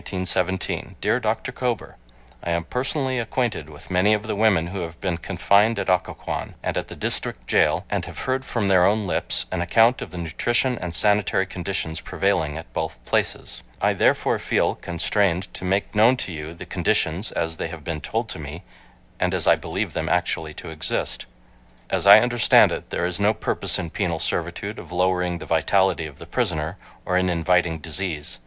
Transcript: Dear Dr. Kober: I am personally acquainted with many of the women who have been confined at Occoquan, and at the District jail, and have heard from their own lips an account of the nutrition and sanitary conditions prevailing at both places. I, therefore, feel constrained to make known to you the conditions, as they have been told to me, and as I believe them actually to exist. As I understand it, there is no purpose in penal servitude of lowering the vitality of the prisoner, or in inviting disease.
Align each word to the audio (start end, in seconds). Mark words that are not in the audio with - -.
Dear 0.99 1.19
Dr. 1.19 1.51
Kober: 1.51 1.95
I 2.43 2.49
am 2.49 2.63
personally 2.63 3.19
acquainted 3.19 3.69
with 3.69 3.91
many 3.91 4.15
of 4.15 4.23
the 4.25 4.35
women 4.35 4.65
who 4.65 4.79
have 4.79 4.99
been 4.99 5.19
confined 5.19 5.77
at 5.77 5.89
Occoquan, 5.89 6.55
and 6.63 6.75
at 6.75 6.87
the 6.87 6.95
District 6.95 7.45
jail, 7.45 7.85
and 7.87 8.05
have 8.05 8.17
heard 8.21 8.43
from 8.43 8.67
their 8.67 8.83
own 8.83 9.05
lips 9.05 9.45
an 9.51 9.61
account 9.61 10.01
of 10.01 10.09
the 10.09 10.17
nutrition 10.17 10.75
and 10.79 10.95
sanitary 10.95 11.45
conditions 11.45 12.01
prevailing 12.01 12.57
at 12.57 12.73
both 12.73 12.97
places. 13.05 13.61
I, 13.79 13.93
therefore, 13.93 14.39
feel 14.39 14.73
constrained 14.73 15.53
to 15.53 15.63
make 15.65 15.93
known 15.93 16.17
to 16.17 16.31
you 16.31 16.55
the 16.55 16.65
conditions, 16.65 17.31
as 17.33 17.57
they 17.57 17.67
have 17.67 17.83
been 17.83 18.01
told 18.01 18.27
to 18.29 18.39
me, 18.39 18.63
and 19.19 19.35
as 19.35 19.45
I 19.45 19.55
believe 19.55 19.93
them 19.93 20.09
actually 20.09 20.55
to 20.55 20.71
exist. 20.71 21.27
As 21.91 22.07
I 22.07 22.21
understand 22.21 22.71
it, 22.71 22.89
there 22.89 23.05
is 23.05 23.19
no 23.19 23.35
purpose 23.35 23.77
in 23.77 23.91
penal 23.91 24.17
servitude 24.17 24.79
of 24.79 24.91
lowering 24.91 25.37
the 25.37 25.45
vitality 25.45 26.07
of 26.07 26.17
the 26.17 26.25
prisoner, 26.25 26.77
or 27.05 27.19
in 27.19 27.29
inviting 27.29 27.77
disease. 27.77 28.39